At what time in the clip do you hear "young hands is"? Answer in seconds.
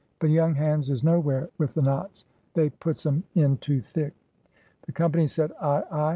0.31-1.03